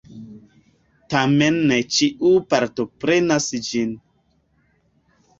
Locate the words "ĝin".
3.67-3.93